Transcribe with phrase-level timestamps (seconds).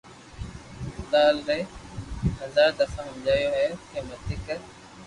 [1.11, 1.57] لال ني
[2.41, 4.57] ھزار دفہ ھمجاويو ھي ڪي متي ڪر